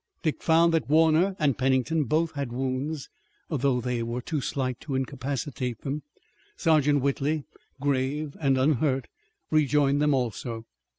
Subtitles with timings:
[0.23, 3.07] Dick found that Warner and Pennington both had wounds,
[3.51, 6.01] although they were too slight to incapacitate them.
[6.57, 7.43] Sergeant Whitley,
[7.79, 9.05] grave and unhurt,
[9.51, 10.65] rejoined them also.